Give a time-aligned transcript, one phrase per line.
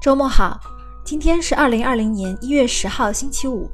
[0.00, 0.58] 周末好，
[1.04, 3.70] 今天是二零二零年一月十号，星期五。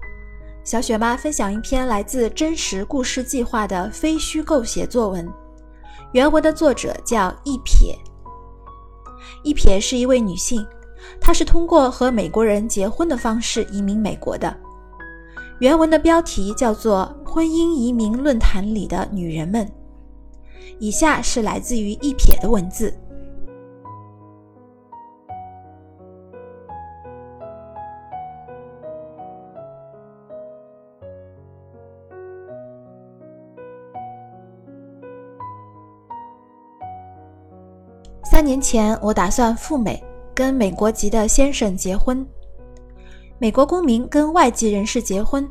[0.65, 5.33] 小雪妈分享一篇来自真实故事计划的非虚构写作文。
[6.11, 7.97] 原文的作者叫一撇。
[9.45, 10.67] 一撇是一位女性，
[11.21, 14.53] 她是通过和美国人结婚的方式移民美国的。
[15.61, 19.65] 原文的标题叫做《婚姻移民论坛里的女人们》。
[20.81, 22.93] 以下是来自于一撇的文字。
[38.47, 42.25] 年前，我打算赴美，跟美国籍的先生结婚。
[43.39, 45.47] 美国公民跟外籍人士结婚，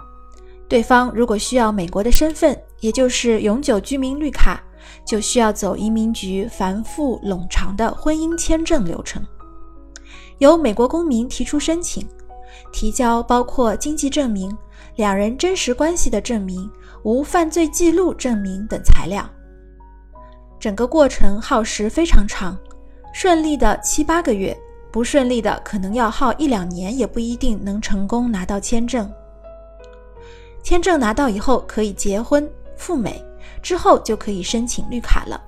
[0.67, 4.63] 对方如果需要美国的身份，也就是永久居民绿卡，
[5.05, 9.23] 就需要走移民局繁复冗长的婚姻签证流程。
[10.39, 12.07] 由美国公民提出申请，
[12.71, 14.57] 提交包括经济证明、
[14.95, 16.69] 两人真实关系的证明、
[17.03, 19.29] 无犯罪记录证明等材料。
[20.59, 22.57] 整个过程耗时非常长。
[23.15, 24.53] 顺利的七八个月，
[24.91, 29.09] 不顺利的可能要耗一两年，也不一定能成功拿到签证。
[30.61, 33.23] 签证拿到以后可以结婚赴美，
[33.61, 35.41] 之后就可以申请绿卡了。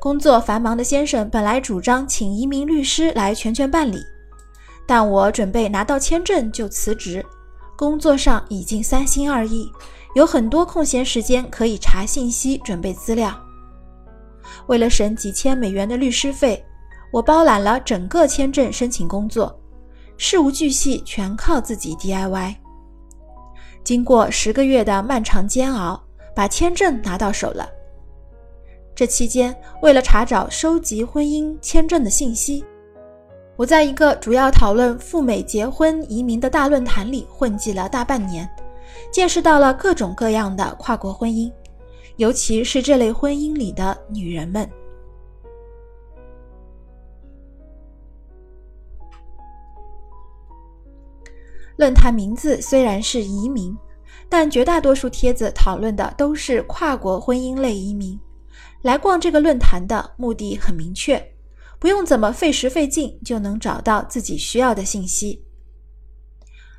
[0.00, 4.04] 工作繁忙的先生本来主张请移民律师来全权办理，
[4.84, 7.24] 但我准备拿到签证就辞职，
[7.76, 9.70] 工作上已经三心二意。
[10.14, 13.32] 有很多空闲时间可以查信息、准备资料。
[14.66, 16.64] 为了省几千美元的律师费，
[17.12, 19.56] 我包揽了整个签证申请工作，
[20.16, 22.56] 事无巨细全靠自己 DIY。
[23.84, 26.02] 经过十个月的漫长煎熬，
[26.34, 27.68] 把签证拿到手了。
[28.94, 32.64] 这期间，为了查找收集婚姻签证的信息，
[33.56, 38.48] 我在一个主要讨论赴美结婚移民的大论坛里混迹了大半年。
[39.10, 41.52] 见识到了各种各样的跨国婚姻，
[42.16, 44.68] 尤其是这类婚姻里的女人们。
[51.76, 53.76] 论坛名字虽然是移民，
[54.28, 58.18] 但绝大多数帖子讨论的都是跨国婚姻类移民。
[58.82, 61.22] 来逛这个论坛的目的很明确，
[61.78, 65.44] 不用怎么费时费劲就能找到自己需要的信息。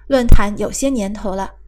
[0.07, 1.60] 论坛有些年头了。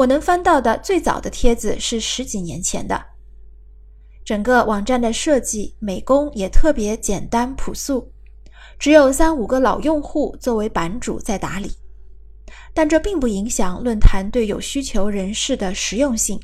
[0.00, 3.04] 我能翻到的最早的帖子是十几年前的。
[4.24, 8.10] 整个网站的设计美工也特别简单朴素，
[8.78, 11.72] 只有三五个老用户作为版主在打理。
[12.72, 16.40] 但这并不影响论坛对有需求人士的实用性。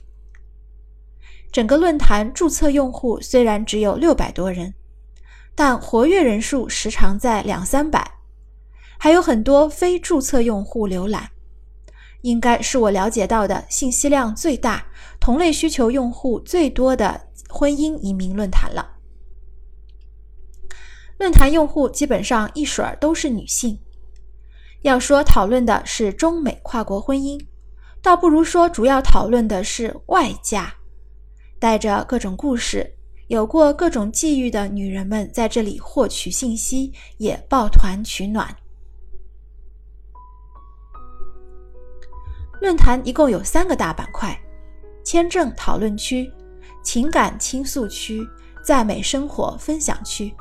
[1.50, 4.74] 整个论坛注册用户虽然只有六百多人，
[5.54, 8.18] 但活跃人数时常在两三百，
[8.98, 11.30] 还有很多非注册用户浏览。
[12.26, 14.84] 应该是我了解到的信息量最大、
[15.20, 18.96] 同类需求用户最多的婚姻移民论坛了。
[21.18, 23.78] 论坛用户基本上一水儿都是女性。
[24.82, 27.40] 要说讨论的是中美跨国婚姻，
[28.02, 30.74] 倒不如说主要讨论的是外嫁。
[31.60, 32.92] 带着各种故事、
[33.28, 38.54] 有过各种际遇的女人们在这里获取信息，也抱团取暖。
[42.60, 44.38] 论坛一共有三个大板块：
[45.04, 46.30] 签证讨论区、
[46.82, 48.26] 情感倾诉区、
[48.64, 50.34] 在美生活分享区。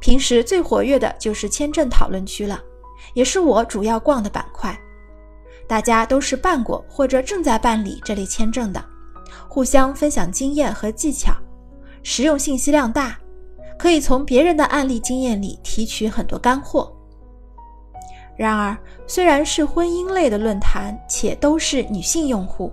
[0.00, 2.62] 平时最活跃的就是签证讨论区了，
[3.14, 4.78] 也是我主要逛的板块。
[5.66, 8.82] 大家都是办过或者正在办理这类签证的，
[9.48, 11.34] 互相分享经验和技巧，
[12.02, 13.18] 实用信息量大，
[13.78, 16.96] 可以从别人的案例经验里提取很多干货。
[18.38, 22.72] 然而，虽然是婚姻类的论坛，且都是女性用户，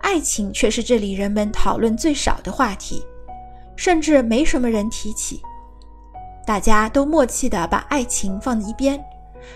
[0.00, 3.06] 爱情却是这里人们讨论最少的话题，
[3.76, 5.40] 甚至没什么人提起。
[6.44, 9.00] 大家都默契地把爱情放在一边，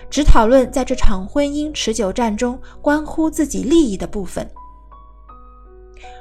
[0.09, 4.49] 只讨论在这场婚姻持久战中关乎自己利益的部分。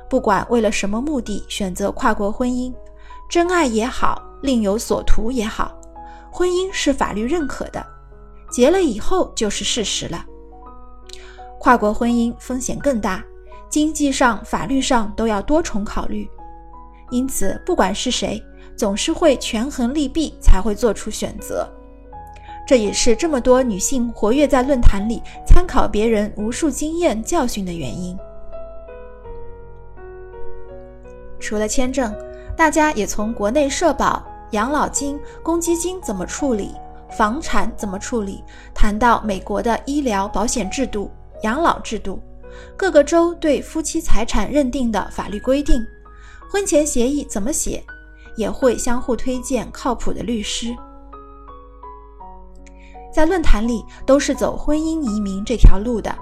[0.09, 2.75] 不管为了什么目的选择跨国婚姻，
[3.29, 5.73] 真爱也好，另有所图也好，
[6.33, 7.87] 婚姻是法律认可的。
[8.51, 10.25] 结了以后就是事实了。
[11.59, 13.23] 跨国婚姻风险更大，
[13.69, 16.29] 经济上、法律上都要多重考虑，
[17.11, 18.43] 因此不管是谁，
[18.77, 21.69] 总是会权衡利弊才会做出选择。
[22.67, 28.17] 这也是这么多女性活跃在论坛里，参考别人无数经验教训的原因。
[31.41, 32.15] 除了签证，
[32.57, 36.71] 大家也从国内社保、养老金、公积金怎么处理、
[37.17, 38.43] 房产怎么处理，
[38.75, 41.11] 谈到美国的医疗保险制度、
[41.43, 42.23] 养老制度，
[42.77, 45.85] 各个州对夫妻财产认定的法律规定，
[46.51, 47.83] 婚前协议怎么写，
[48.37, 50.75] 也会相互推荐靠谱的律师。
[53.13, 56.15] 在论坛里都是走婚姻移民这条路的，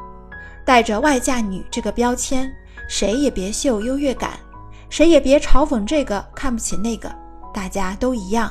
[0.64, 2.50] 带着外嫁女这个标签，
[2.88, 4.38] 谁也别秀优越感。
[4.90, 7.14] 谁也别嘲讽这个，看不起那个，
[7.52, 8.50] 大家都一样。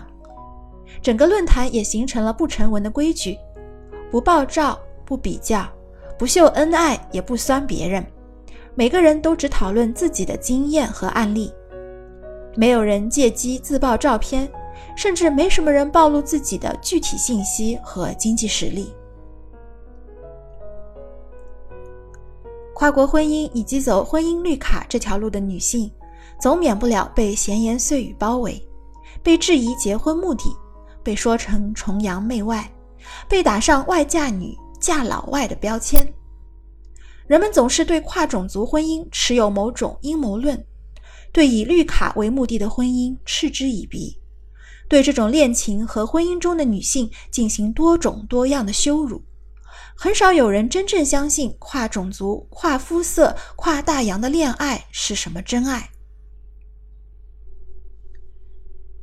[1.07, 3.37] 整个论坛也形成了不成文的规矩：
[4.11, 5.65] 不爆照，不比较，
[6.19, 8.05] 不秀恩爱，也不酸别人。
[8.75, 11.49] 每个人都只讨论自己的经验和案例，
[12.57, 14.51] 没有人借机自爆照片，
[14.97, 18.91] 甚至没什么人暴露自己的具体信息和经济实力。
[22.73, 25.89] 跨国婚姻以及走婚姻绿卡这条路的女性。
[26.41, 28.61] 总免不了被闲言碎语包围，
[29.23, 30.43] 被质疑结婚目的，
[31.07, 32.69] 被说成崇洋媚外，
[33.29, 36.05] 被打上外嫁女、嫁老外的标签。
[37.27, 40.61] 人们总是对跨种族婚姻持有某种阴谋论，
[41.31, 44.19] 对以绿卡为目的的婚姻嗤之以鼻，
[44.89, 49.23] 对这种恋情和婚姻中的女性进行多种多样的羞辱。
[49.95, 55.89] 很少有人真正相信跨种族、跨肤色、跨大洋的恋爱是什么真爱。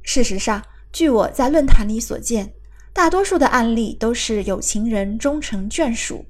[0.03, 0.62] 事实上，
[0.94, 2.55] 据我在论坛里所见，
[2.93, 6.25] 大多数的案例都是有情人终成眷属。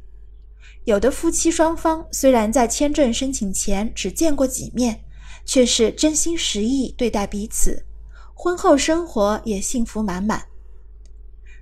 [0.84, 5.04] 有的夫妻双方虽然在签证申请前只见过几面，
[5.44, 7.84] 却是真心实意对待彼此，
[8.32, 10.42] 婚后生活也幸福满满。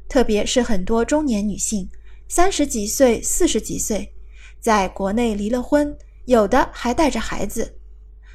[0.08, 1.90] 特别是很多中年女性，
[2.28, 4.14] 三十几岁、四十几岁，
[4.60, 5.92] 在国内离了婚，
[6.26, 7.74] 有的还带着孩子。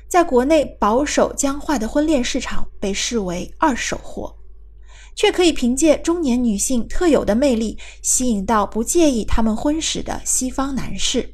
[0.10, 4.37] 在国内保守僵化的婚恋市场被视为二手货，
[5.18, 11.34] 却可以凭借中年女性特有的魅力吸引到不介意他们婚史的西方男士。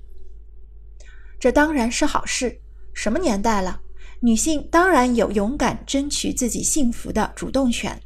[1.38, 2.62] 这当然是好事。
[2.94, 3.82] 什么年代了，
[4.22, 8.02] 女性当然有勇敢争取自己幸福的主动权。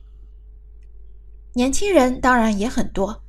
[1.54, 3.24] 年轻人当然也很多。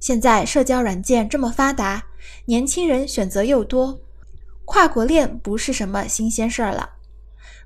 [0.00, 2.06] 现在社交软件这么发达，
[2.46, 4.00] 年轻人选择又多。
[4.64, 6.88] 跨国恋不是什么新鲜事儿了，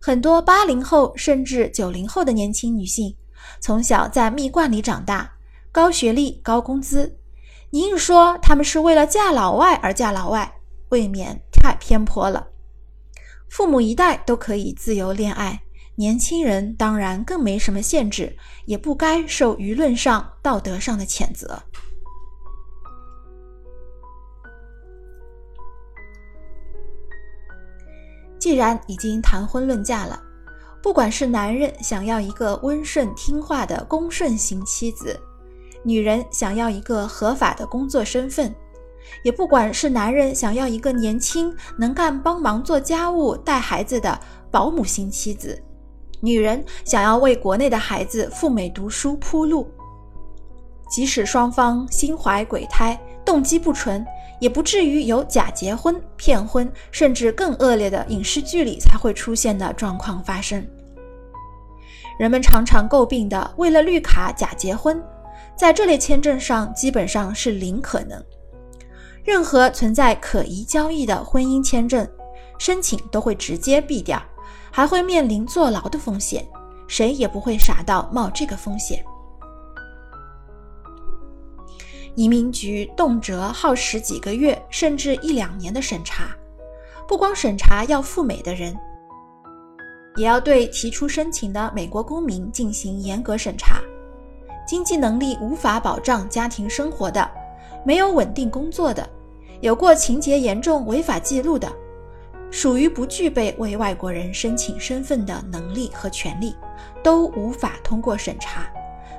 [0.01, 3.15] 很多八零后甚至九零后的年轻女性，
[3.61, 5.33] 从小在蜜罐里长大，
[5.73, 7.19] 高学历、高工资，
[7.71, 10.61] 你硬说他们是为了嫁老外而嫁老外，
[10.91, 12.49] 未免太偏颇了。
[13.49, 15.63] 父母一代都可以自由恋爱，
[15.95, 18.37] 年轻人当然更没什么限制，
[18.67, 21.63] 也不该受舆论上、道德上的谴责。
[28.39, 30.23] 既然已经谈婚论嫁了，
[30.83, 35.19] 不管是男人想要一个温顺听话的恭顺型妻子，
[35.83, 38.55] 女人想要一个合法的工作身份，
[39.25, 44.19] 也不管是男人想要一个年轻能干、帮忙做家务、带孩子的
[44.51, 45.61] 保姆型妻子，
[46.21, 49.69] 女人想要为国内的孩子赴美读书铺路，
[50.89, 54.07] 即使双方心怀鬼胎，动机不纯。
[54.39, 60.63] 也不至于有假结婚、骗婚，甚至更恶劣的影视剧里才会出现的状况发生。
[62.19, 65.03] 人们常常诟病的为了绿卡假结婚，
[65.57, 68.23] 在这类签证上基本上是零可能。
[69.25, 72.07] 任何存在可疑交易的婚姻签证
[72.59, 74.23] 申请都会直接毙掉，
[74.71, 76.47] 还会面临坐牢的风险。
[76.87, 79.03] 谁也不会傻到冒这个风险。
[82.17, 86.35] 移民局动辄耗时几个月，甚至一两年的审查，
[87.07, 88.75] 不光审查要赴美的人，
[90.17, 93.83] 也要对提出申请的美国公民进行严格审查。
[94.67, 97.31] 经济能力无法保障家庭生活的，
[97.85, 99.07] 没有稳定工作的，
[99.61, 101.71] 有过情节严重违法记录的，
[102.51, 106.57] 属于不具备为外国人申请身份的能力和权利，
[107.03, 108.67] 都无法通过审查，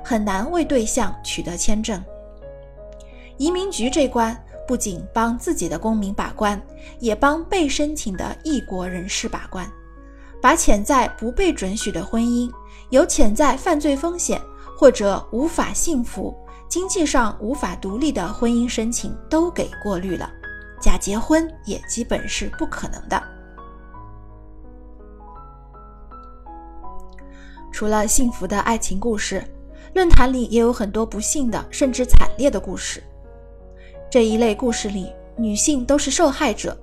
[0.04, 2.02] 很难为对象取得签证。
[3.38, 6.60] 移民局这关不仅帮自己的公民把关，
[6.98, 9.66] 也帮被申请的异国人士把关，
[10.42, 12.52] 把潜在不被准许的婚姻、
[12.90, 14.40] 有潜在犯罪风险
[14.76, 16.36] 或者无法幸福、
[16.68, 20.30] 经济上无法独立的婚姻申请都给过滤了，
[20.80, 23.22] 假结婚也基本是不可能的。
[27.72, 29.42] 除了幸福的爱情故事，
[29.94, 33.02] 论坛里也有很多不幸的甚至惨烈的故事。
[34.10, 36.76] 这一类故事里，女性都是受害者，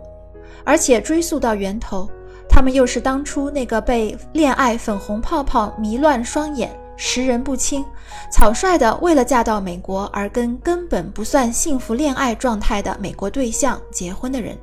[0.64, 2.10] 而且追溯到源头，
[2.48, 7.84] 她们又是当初那个被恋爱粉红泡泡迷乱双眼、识人不清、
[8.32, 14.56] 草率的为了嫁到美国而跟根本不算幸福恋爱状态的美国对象结婚的人。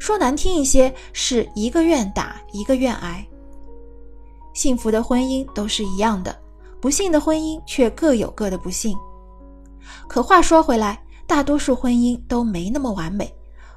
[0.00, 3.24] 说难听一些，是一个愿打一个愿挨。
[4.52, 6.36] 幸福的婚姻都是一样的，
[6.80, 8.96] 不幸的婚姻却各有各的不幸。
[10.08, 11.00] 可话说回来，
[11.32, 13.34] 大多数婚姻都没那么完美。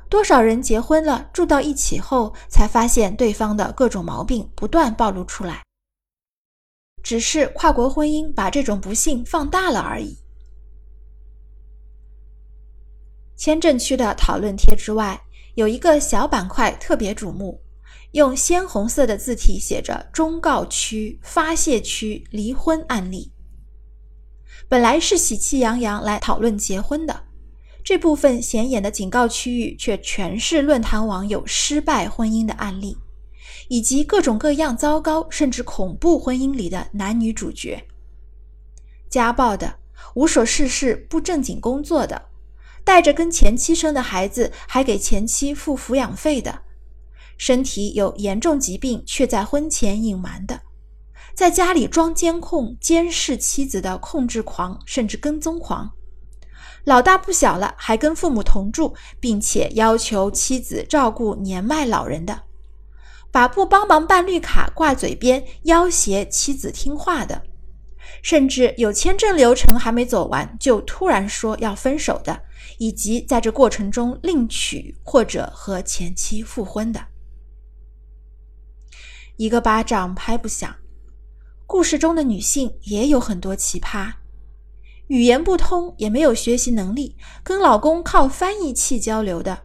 [0.09, 5.63] 多少人结婚了，住到一起后才发现对方的各种毛病不断暴露出来，
[7.01, 10.17] 只是跨国婚姻把这种不幸放大了而已。
[13.37, 15.17] 签证区的讨论贴之外，
[15.53, 17.63] 有一个小板块特别瞩目。
[18.11, 23.31] 用鲜红色的字体写着“忠告区、发泄区、离婚案例”。
[24.67, 27.23] 本来是喜气洋洋来讨论结婚的，
[27.85, 32.97] 这部分显眼的警告区域却全是论坛网友失败婚姻的案例，
[33.67, 37.85] 以及各种各样糟糕甚至恐怖婚姻里的男女主角：
[39.07, 39.75] 家暴的、
[40.15, 42.29] 无所事事不正经工作的、
[42.83, 46.63] 带着跟前妻生的孩子还给前妻付抚养费的。
[47.37, 50.59] 身体有严重疾病却在婚前隐瞒的，
[51.35, 55.91] 在家里装监控监视妻子的控制狂甚至跟踪狂，
[56.85, 62.43] 老大不小了还跟父母同住，并且要求妻子照顾年迈老人的，
[63.31, 67.41] 把不帮忙办绿卡挂嘴边要挟妻子听话的，
[68.21, 72.39] 甚至有签证流程还没走完就突然说要分手的，
[72.77, 77.07] 以及在这过程中另娶或者和前妻复婚的。
[79.37, 80.73] 一个巴掌拍不响。
[81.67, 84.13] 故事中的女性也有很多奇葩，
[85.07, 89.55] 语言不通，也没有学习能力，跟老公靠翻译器交流的；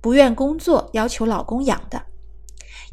[0.00, 1.98] 不愿工作，要求老公养的；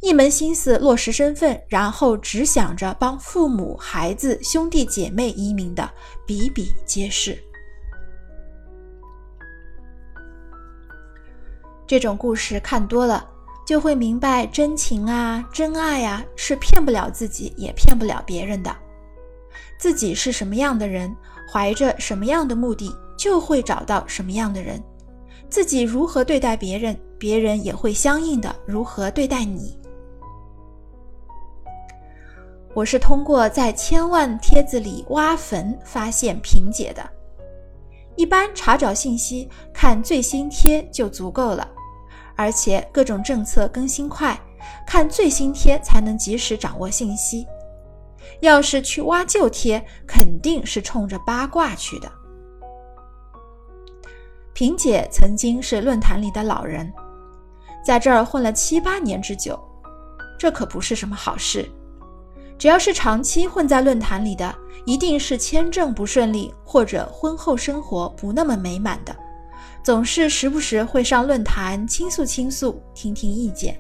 [0.02, 5.90] 一门心思落实身份，然后只想着帮父母、孩子、兄弟姐妹移民的，
[6.28, 7.38] 比比皆是。
[11.88, 13.30] 这种故事看多了。
[13.66, 18.76] 就会明白，真情啊，真爱呀，是骗不了自己，也骗不了别人的。
[19.80, 21.16] 自己是什么样的人，
[21.54, 24.82] 怀着什么样的目的，就会找到什么样的人。
[25.52, 29.78] 自己如何对待别人，别人也会相应的如何对待你。
[32.74, 37.08] 我是通过在千万帖子里挖坟发现萍姐的。
[38.16, 41.70] 一般查找信息，看最新贴就足够了。
[42.36, 44.36] 而且各种政策更新快，
[44.88, 47.46] 看最新贴才能及时掌握信息。
[48.42, 52.12] 要是去挖旧贴，肯定是冲着八卦去的。
[54.54, 56.92] 萍姐曾经是论坛里的老人，
[57.84, 59.60] 在这儿混了七八年之久，
[60.38, 61.70] 这可不是什么好事。
[62.58, 64.54] 只要是长期混在论坛里的，
[64.86, 69.16] 一定是签证不顺利，或者婚后生活不那么美满的。
[69.84, 73.78] 总是时不时会上论坛倾诉倾诉，听听意见。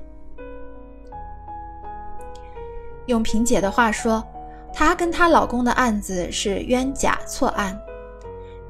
[3.05, 4.25] 用萍姐的话说，
[4.73, 7.79] 她跟她老公的案子是冤假错案，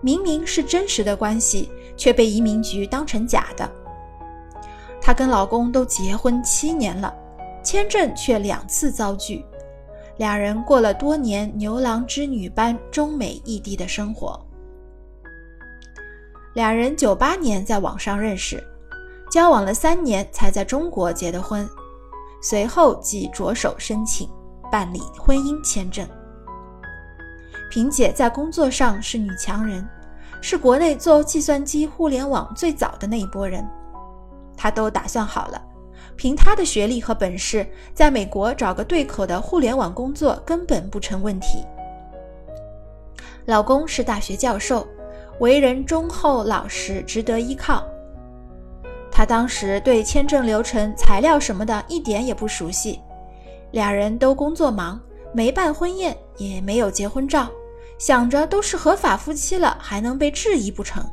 [0.01, 3.71] 明明是真实的关系，却被移民局当成假的。
[5.01, 7.13] 她跟老公都结婚七年了，
[7.63, 9.45] 签证却两次遭拒，
[10.17, 14.39] 两人过了多年牛郎织女般中美异地的生活。
[16.53, 18.63] 两人九八年在网上认识，
[19.31, 21.67] 交往了三年才在中国结的婚，
[22.41, 24.29] 随后即着手申请
[24.73, 26.03] 办理婚姻签证。
[27.69, 29.87] 萍姐在工作上是女强人，
[30.41, 33.63] 是国内做计算机互联网最早的那一波人，
[34.57, 35.61] 她都打算好了，
[36.15, 41.63] 凭她的学历和本事，在美国找个对口的互联网工作根本不成问题。
[43.45, 44.87] 老公是大学教授。
[45.39, 47.83] 为人忠厚老实，值得依靠。
[49.11, 52.99] 她当时对签证流程、材料什么的一点也不熟悉，
[53.73, 55.01] 俩人都工作忙，
[55.33, 57.49] 没办婚宴，也没有结婚照，
[57.97, 61.03] 想着都是合法夫妻了，还能被质疑不成？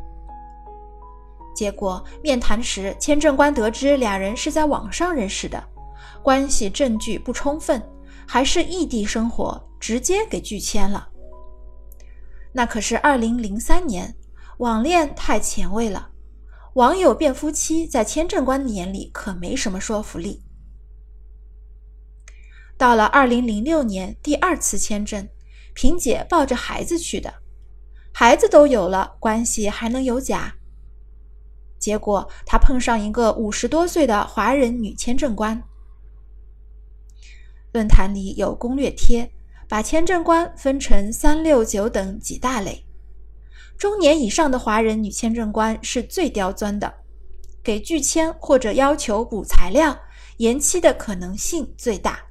[1.54, 5.64] 结果面谈时，签证官得知俩人是在网上认识的，
[6.22, 7.82] 关系证据不充分，
[8.26, 11.08] 还是异地生活，直接给拒签了。
[12.52, 14.14] 那可是二零零三年，
[14.58, 16.10] 网恋太前卫了，
[16.74, 20.42] 网友变夫妻在签证官的眼里可没什么说服力。
[22.80, 25.28] 到了二零零六年第二次签证，
[25.74, 27.34] 萍姐抱着孩子去的，
[28.10, 30.54] 孩子都有了，关系还能有假？
[31.78, 35.62] 结果她碰上一个五十多岁的华人女签证官，
[37.74, 39.30] 论坛里有攻略贴，
[39.68, 42.86] 把签证官分成三六九等几大类。
[43.76, 46.94] 中年以上的华人女签证官是最刁钻的，
[47.62, 49.98] 给拒签或者要求补材料、
[50.38, 52.29] 延期的可能性最大。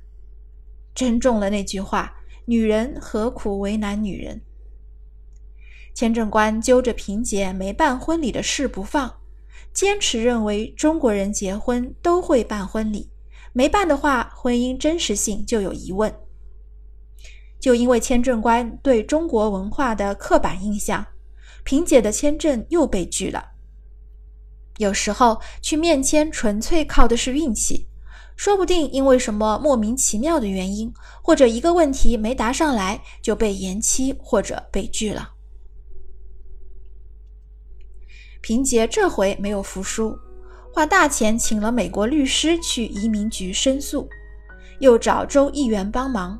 [0.99, 2.13] 真中了那句话
[2.43, 4.41] ：“女人何苦为难女人？”
[5.95, 9.21] 签证官揪着萍姐没办婚礼的事不放，
[9.71, 13.09] 坚持认为中国人结婚都会办婚礼。
[13.53, 16.13] 没办的话，婚姻真实性就有疑问。
[17.61, 21.07] 就因为签证官对中国文化的刻板印象，
[21.63, 23.51] 萍姐的签证又被拒了。
[24.79, 27.87] 有时候去面签纯粹靠的是运气，
[28.39, 35.31] 说不定因为什么莫名其妙的原因，或者一个问题没答上来就被延期或者被拒了。
[38.39, 40.17] 萍姐这回没有服输。
[40.73, 44.07] 花大钱请了美国律师去移民局申诉，
[44.79, 46.39] 又找州议员帮忙。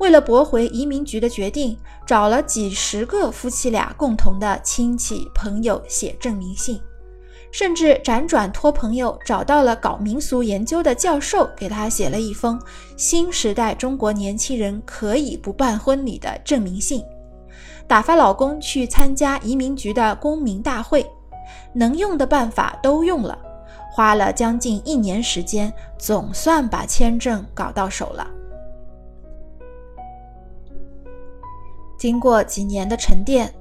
[0.00, 6.78] 为了驳回移民局的决定，找了几十个夫妻俩共同的亲戚朋友写证明信，
[7.50, 12.60] 甚至辗转托朋友找到了搞民俗研究的教授，给他写了一封
[12.96, 17.02] 新时代中国年轻人可以不办婚礼的证明信。
[17.86, 21.10] 打发老公去参加移民局的公民大会，
[21.72, 23.38] 能用的办法都用了。
[23.90, 28.28] 花了将近一年时间，总算把签证搞到手了。
[31.98, 33.52] 经过几年的沉淀，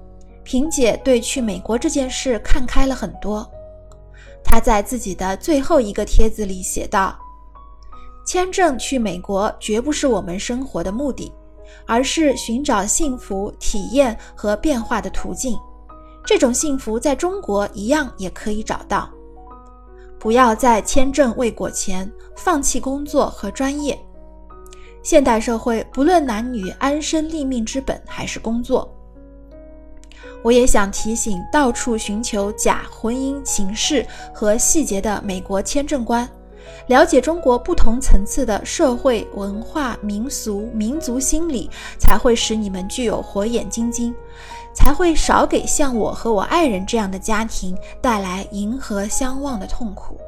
[0.44, 3.50] 萍姐对去美国这件事看开了很多。
[4.50, 7.20] 他在自己的最后一个帖子里写道
[8.26, 11.32] ：“签证去美国绝不是我们生活的目的，
[11.86, 15.60] 而是寻找幸福、体验和变化的途径。
[16.26, 19.10] 这种幸福在中国一样也可以找到。”
[20.18, 24.00] 不要在签证未果前放弃工作和专业。
[25.04, 28.92] 现代社会不论男女，安身立命之本还是工作。
[30.44, 36.28] 我也想提醒到处寻求假婚姻形式和细节的美国签证官，
[36.88, 41.70] 了解中国不同层次的社会文化、民俗、民族心理，
[42.00, 44.14] 才会使你们具有火眼金睛。
[44.74, 50.20] 才会少给像我和我爱人这样的家庭带来迎合相望的痛苦。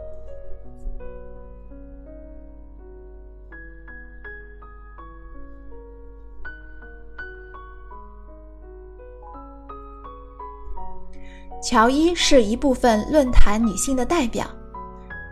[11.61, 14.47] 乔伊是一部分论坛女性的代表，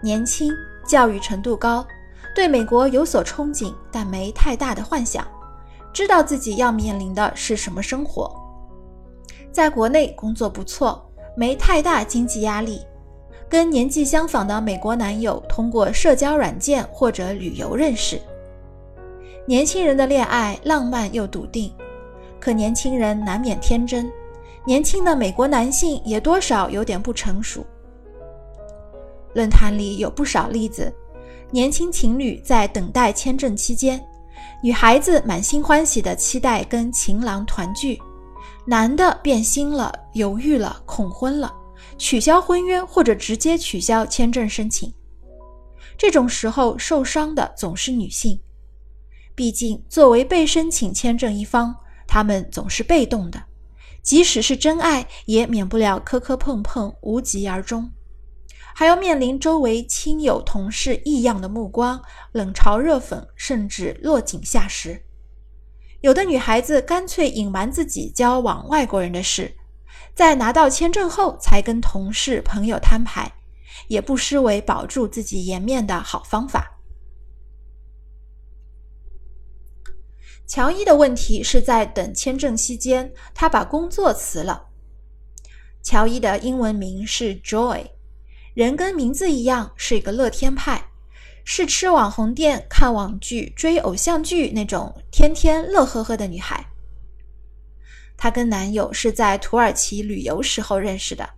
[0.04, 0.52] 年轻，
[0.86, 1.86] 教育程度高，
[2.36, 5.26] 对美国有所憧憬，但没太大的幻想，
[5.94, 8.30] 知道自己要面临的是什么生活。
[9.54, 12.82] 在国内工作不错，没太大经济压力，
[13.48, 18.20] 跟年纪相仿的美国男友通过社交软件或者旅游认识。
[19.46, 21.74] 年轻人的恋爱浪漫又笃定，
[22.38, 24.12] 可年轻人难免天真，
[24.68, 27.66] 年轻的美国男性也多少有点不成熟。
[29.34, 30.94] 论坛里有不少例子，
[31.52, 34.06] 年轻情侣在等待签证期间，
[34.62, 37.98] 女孩子满心欢喜地期待跟情郎团聚。
[38.66, 41.56] 男的变心了，犹豫了，恐婚了，
[41.98, 44.94] 取消婚约或者直接取消签证申请。
[45.98, 48.38] 这种时候受伤的总是女性，
[49.34, 51.74] 毕竟作为被申请签证一方，
[52.06, 53.42] 她们总是被动的，
[54.08, 57.92] 即使是真爱，也免不了磕磕碰碰，无疾而终，
[58.74, 65.04] 还要面临周围亲友同事异样的目光，冷嘲热讽，甚至落井下石。
[66.00, 69.58] 有的女孩子干脆隐瞒自己交往外国人的事，
[70.16, 73.30] 在拿到签证后才跟同事朋友摊牌，
[73.90, 76.77] 也不失为保住自己颜面的好方法。
[80.48, 84.68] 乔伊的问题是在等签证期间，他把工作辞了。
[85.84, 87.88] 乔伊的英文名是 Joy，
[88.54, 90.86] 人跟名字一样是一个乐天派。
[91.50, 96.66] 是吃网红店、看网剧、追偶像剧那种天天乐呵呵的女孩。
[98.18, 101.30] 她跟男友是在土耳其旅游时候认识的，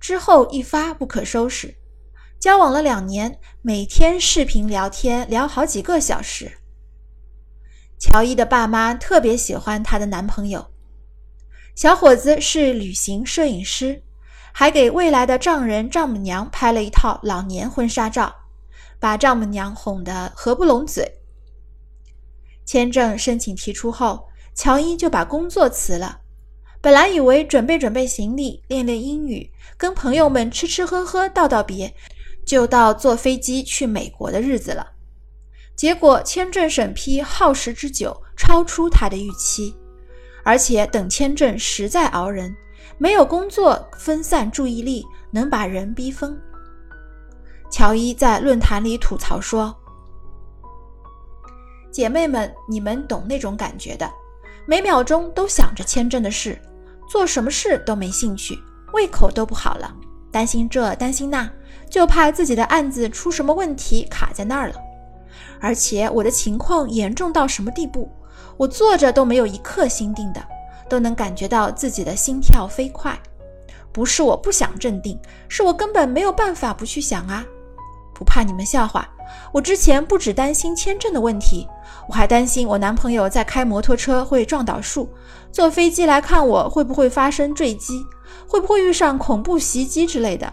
[0.00, 1.76] 之后一发不可收拾，
[2.40, 6.58] 交往了两年，每天视频聊天聊好几个小时。
[8.06, 10.66] 乔伊的爸妈特别喜欢她的男朋友，
[11.74, 14.02] 小伙子是旅行摄影师，
[14.52, 18.34] 还给未来的丈人丈母娘拍了一套老年婚纱照。
[19.00, 21.20] 把丈母娘哄得合不拢嘴。
[22.66, 26.20] 签证申请提出后，乔伊就把工作辞了。
[26.82, 31.94] 本来以为准备准备行李、练练英语、跟朋友们吃吃喝喝、道道别，
[32.44, 34.93] 就到坐飞机去美国的日子了。
[35.76, 39.74] 结果签证审批耗时之久，超出他的预期，
[40.44, 42.54] 而且等签证实在熬人，
[42.96, 46.38] 没有工作，分散注意力，能把人逼疯。
[47.70, 49.74] 乔伊在论坛里吐槽说
[51.90, 54.08] ：“姐妹们，你们懂那种感觉的，
[54.66, 56.56] 每秒钟都想着签证的事，
[57.08, 58.56] 做什么事都没兴趣，
[58.92, 59.92] 胃口都不好了，
[60.30, 61.50] 担心这担心那。”
[61.90, 64.74] 就怕自己的案子出什么问题卡在那儿了，
[65.60, 68.10] 而且我的情况严重到什么地步，
[68.56, 70.42] 我坐着都没有一刻心定的，
[70.88, 73.18] 都能感觉到自己的心跳飞快。
[73.92, 75.18] 不是我不想镇定，
[75.48, 77.44] 是我根本没有办法不去想啊！
[78.12, 79.08] 不怕你们笑话，
[79.52, 81.66] 我之前不只担心签证的问题，
[82.08, 85.08] 我还担心我男朋友在开摩托车会撞倒树，
[85.52, 88.04] 坐飞机来看我会不会发生坠机，
[88.48, 90.52] 会不会遇上恐怖袭击之类的。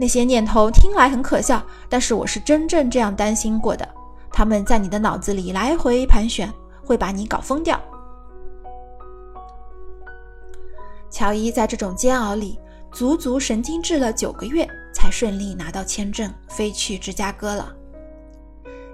[0.00, 3.86] 那些念头听来很可笑，但是我是真正这样担心过的。
[4.32, 6.50] 他们在你的脑子里来回盘旋，
[6.82, 7.78] 会把你搞疯掉。
[11.10, 12.58] 乔伊在这种煎熬里，
[12.90, 17.70] 足足神经质了九个月，才顺利拿到签证，飞去芝加哥了。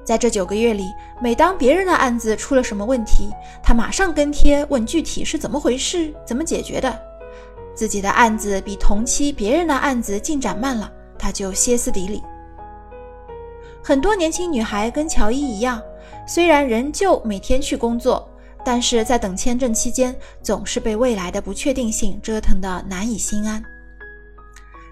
[0.03, 0.89] 在这九个月里，
[1.23, 3.31] 每当别人的案子出了什么问题，
[3.63, 7.01] 他马上跟贴问具体是怎么回事，怎么解决的。
[7.77, 10.93] 自己的案子比同期别人的案子进展慢了。
[11.27, 12.23] 他就歇斯底里。
[13.83, 15.83] 很多年轻女孩跟乔伊一样，
[16.25, 18.29] 虽然仍旧每天去工作，
[18.65, 23.61] 但是在等签证期间，总是被未来的不确定性折腾得难以心安。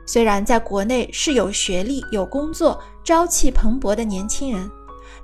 [0.04, 4.68] 虽然在国内是有学历、有工作、朝气蓬勃的年轻人，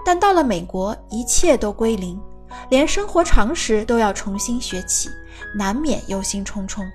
[0.07, 2.21] 但到了美国，一切都归零，
[2.69, 5.11] 连生活常识都要重新学起，
[5.57, 6.89] 难免忧心忡忡。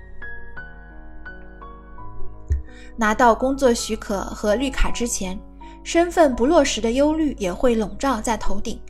[2.96, 5.38] 拿到工作许可和绿卡之前，
[5.84, 8.80] 身份不落实的忧虑也会笼罩在头顶。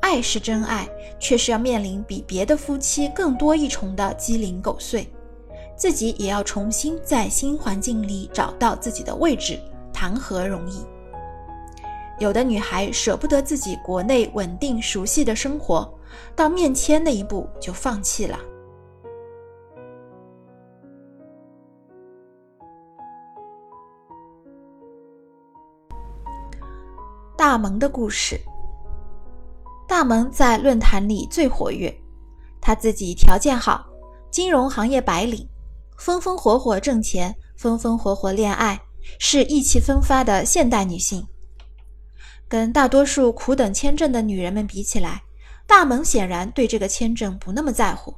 [0.00, 5.06] 爱是真爱，却是要面临比别的夫妻更多一重的鸡零狗碎，
[5.76, 9.60] 自己也要重新在新环境里找到自己的位置，
[9.92, 10.86] 谈何容易？
[12.18, 15.92] 有的女孩舍不得自己国内稳定熟悉的生活，
[16.34, 18.38] 到面签那一步就放弃了。
[27.40, 28.38] 大萌的故事。
[29.88, 31.90] 大萌在论坛里最活跃，
[32.60, 33.86] 她自己条件好，
[34.30, 35.48] 金融行业白领，
[35.96, 38.78] 风风火火挣钱，风风火火恋爱，
[39.18, 41.26] 是意气风发的现代女性。
[42.46, 45.22] 跟大多数苦等签证的女人们比起来，
[45.66, 48.14] 大萌显然对这个签证不那么在乎。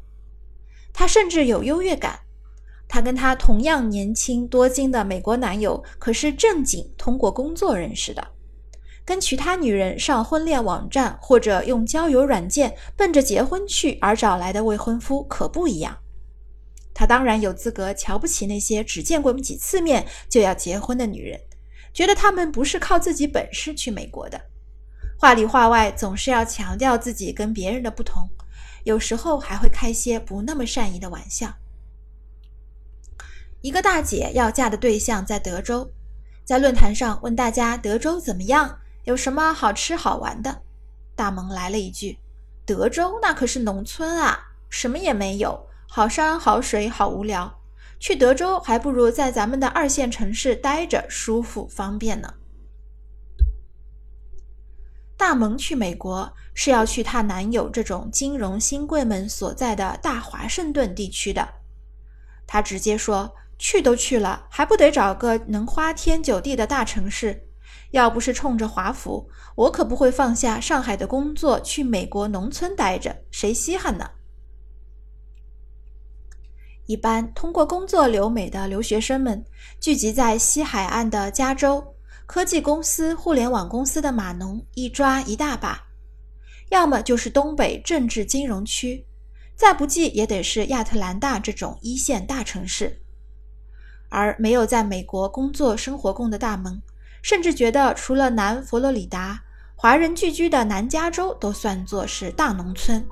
[0.93, 2.19] 她甚至有优越感。
[2.89, 8.27] 她跟她同样年轻多金的美国男友可是正经通过工作认识的。
[9.05, 15.99] 跟其他女人上婚恋网站或者用交友软件奔着结婚去而找来的未婚夫可不一样。
[16.95, 21.41] 他当然有资格瞧不起那些只见过几次面就要结婚的女人，
[21.93, 24.41] 觉得她们不是靠自己本事去美国的。
[25.19, 28.29] 话里话外总是要强调自己跟别人的不同，
[28.85, 31.55] 有时候还会开些不那么善意的玩笑。
[33.63, 35.91] 一个大姐要嫁的对象在德州，
[36.45, 38.79] 在论坛上问大家德州怎么样。
[39.05, 40.63] 有什么好吃好玩的？
[41.15, 42.19] 大萌来了一句
[42.65, 47.59] ：“德州那可是农村啊，什么也没有，好山好水好无聊。
[47.99, 52.35] 去德州还不如在咱们的二线城市待着舒服方便呢。”
[55.17, 61.47] 大萌去美国是要去她男友这种金融新贵们所在的大华盛顿地区的。
[62.47, 67.49] 她直接说：“去都去了，还不得找个能花天酒地的大城市？”
[67.91, 74.11] 要不是冲着华府，我可不会放下上海的工作去美国农村待着，谁稀罕呢？
[76.87, 79.45] 一般通过工作留美的留学生们，
[79.81, 81.95] 聚集在西海岸的加州，
[82.27, 85.87] 科技公司、互联网公司的码农一抓一大把，
[86.71, 89.07] 要么就是东北政治金融区，
[89.55, 93.03] 再不济也得是亚特兰大这种一线大城市，
[94.09, 96.83] 而没有在美国工作生活过的大门。
[97.23, 99.41] 甚至觉得，除了南佛罗里达，
[99.77, 103.05] 华人聚居的南加州都算作是大农村，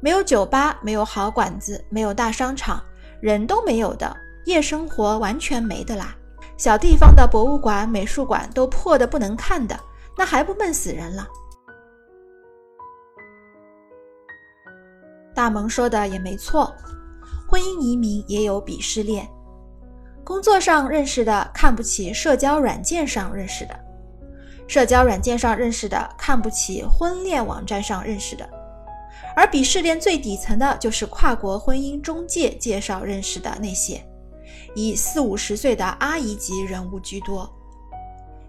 [0.00, 2.82] 没有酒吧，没有好馆子，没有大商场，
[3.20, 4.14] 人都没有的
[4.44, 6.14] 夜生活完全没的啦。
[6.56, 9.78] 小地方的博物馆、美术馆都破的不能看的，
[10.16, 11.26] 那还不闷死人了？
[15.34, 16.72] 大萌说的也没错，
[17.48, 19.28] 婚姻移民也有鄙视链。
[20.24, 23.78] 工作上认识的看不起社交软件上认识的，
[24.68, 28.48] 社交软件上认识的，看不起婚恋网站上认识的，
[29.34, 34.00] 而鄙视链最底层的就是跨国婚姻中介介绍认识的那些，
[34.74, 37.52] 以四五十岁的阿姨级人物居多。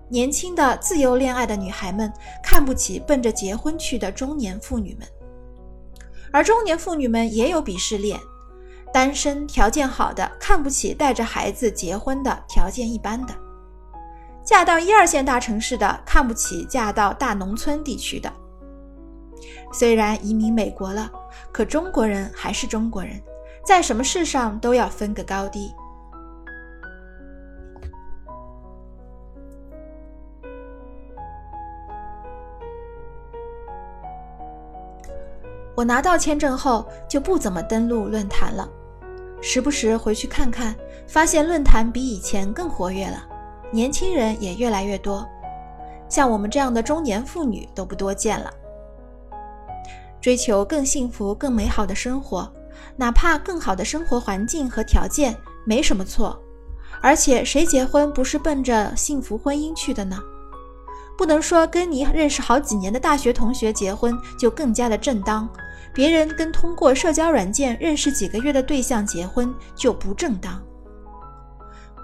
[0.09, 2.11] 年轻的自由恋爱的女孩们
[2.43, 5.07] 看不起奔着结婚去的中年妇女们，
[6.31, 8.19] 而中年妇女们也有鄙视链，
[8.93, 13.33] 单身条件好的看不起带着孩子结婚的条件一般的，
[14.45, 18.31] 嫁到一二线大城市的看不起嫁到大农村地区的。
[19.73, 21.11] 虽然移民美国了，
[21.51, 23.19] 可中国人还是中国人，
[23.65, 25.73] 在什么事上都要分个高低。
[35.75, 38.69] 我拿到签证后就不怎么登录论坛了，
[39.45, 40.73] 时不时回去看看，
[41.05, 43.27] 发现论坛比以前更活跃了，
[43.73, 45.27] 年轻人也越来越多，
[46.07, 48.49] 像我们这样的中年妇女都不多见了。
[50.21, 52.49] 追求更幸福、更美好的生活，
[52.95, 56.41] 哪怕更好的生活环境和条件没什么错，
[57.01, 60.17] 而且谁结婚不是奔着幸福婚姻去的呢？
[61.17, 65.47] 不能说跟你认识好几年的大学同学结婚就更加的正当，
[65.93, 70.61] 别人跟通过社交软件认识几个月的对象结婚就不正当。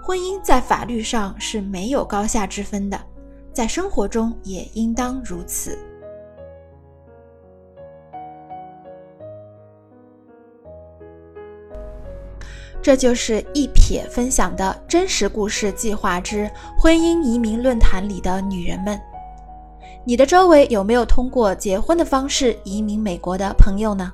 [0.02, 3.00] 婚姻在法律上是没有高下之分的，
[3.52, 5.78] 在生活中也应当如此。
[12.82, 18.98] 这就是一撇分享的真实故事计划之婚姻移民论坛里的女人们。
[20.04, 24.12] 你的周围有没有通过结婚的方式移民美国的朋友呢？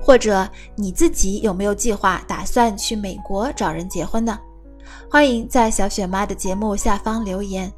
[0.00, 4.38] 或者你自己有没有计划打算去美国找人结婚呢？
[5.10, 7.72] 欢迎在小雪妈的节目下方留言。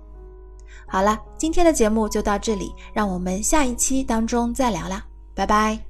[0.86, 5.85] 好了，今天的节目就到这里，让我们下一期当中再聊啦，拜拜。